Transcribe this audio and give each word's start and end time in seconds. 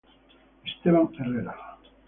Esteban 0.65 1.13
Herrera 1.13 1.53